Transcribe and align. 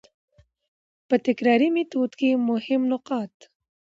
په 1.07 1.15
تکراري 1.25 1.69
ميتود 1.75 2.11
کي 2.19 2.29
مهم 2.49 2.81
نقاط: 2.93 3.33